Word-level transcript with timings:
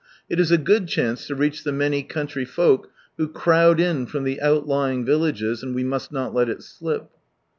It 0.31 0.39
is 0.39 0.49
a 0.49 0.57
good 0.57 0.87
chance 0.87 1.27
to 1.27 1.35
reach 1.35 1.63
the 1.63 1.71
many 1.71 2.01
country 2.01 2.43
folk, 2.43 2.89
who 3.17 3.27
crowd 3.27 3.79
in 3.79 4.07
from 4.07 4.23
the 4.23 4.41
outlying 4.41 5.05
villages, 5.05 5.61
and 5.61 5.75
we 5.75 5.83
must 5.83 6.11
not 6.11 6.33
let 6.33 6.49
it 6.49 6.63
slip. 6.63 7.11